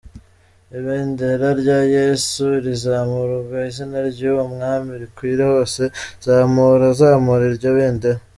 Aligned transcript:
"Ibendera 0.77 1.47
rya 1.61 1.79
Yesu 1.95 2.43
rizamurwe 2.65 3.57
izina 3.69 3.97
ry’uwo 4.09 4.43
mwami 4.53 4.91
rikwire 5.01 5.43
hose, 5.53 5.83
zamura 6.25 6.85
zamura 6.99 7.43
iryo 7.51 7.69
bendera. 7.77 8.19